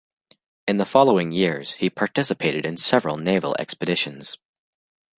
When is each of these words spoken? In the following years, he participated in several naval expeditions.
In 0.67 0.77
the 0.77 0.85
following 0.85 1.31
years, 1.31 1.73
he 1.73 1.91
participated 1.91 2.65
in 2.65 2.75
several 2.75 3.17
naval 3.17 3.55
expeditions. 3.59 4.39